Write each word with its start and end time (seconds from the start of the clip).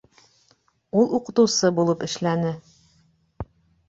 Ул 1.01 1.11
уҡытыусы 1.17 1.69
булып 1.79 2.05
эшләне 2.07 2.55